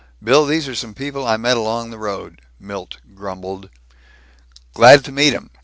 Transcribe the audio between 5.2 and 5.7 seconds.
'em.